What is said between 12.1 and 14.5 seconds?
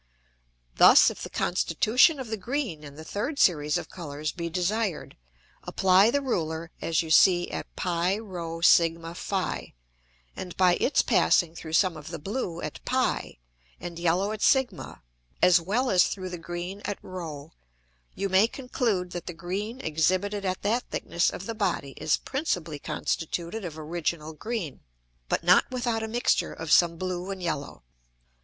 blue at [Greek: p] and yellow at